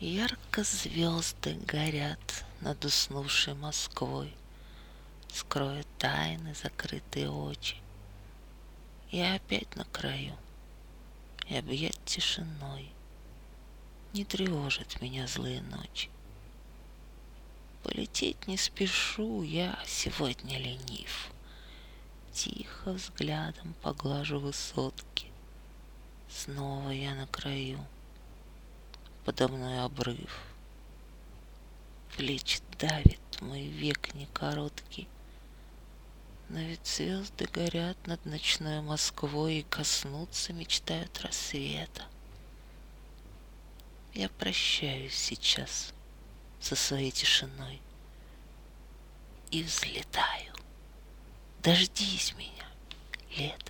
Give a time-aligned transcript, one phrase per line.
[0.00, 4.34] Ярко звезды горят над уснувшей Москвой,
[5.32, 7.76] Скроют тайны закрытые очи.
[9.10, 10.36] Я опять на краю,
[11.48, 12.90] и объят тишиной
[14.12, 16.10] Не тревожат меня злые ночи.
[17.84, 21.30] Полететь не спешу, я сегодня ленив.
[22.32, 25.28] Тихо взглядом поглажу высотки.
[26.28, 27.78] Снова я на краю,
[29.24, 30.44] подо мной обрыв.
[32.16, 35.08] Плечи давит мой век не короткий.
[36.48, 42.04] Но ведь звезды горят над ночной Москвой И коснуться мечтают рассвета.
[44.12, 45.94] Я прощаюсь сейчас
[46.60, 47.80] со своей тишиной
[49.50, 50.54] И взлетаю.
[51.62, 52.68] Дождись меня,
[53.36, 53.63] лето.